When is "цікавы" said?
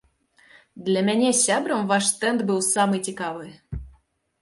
3.11-3.45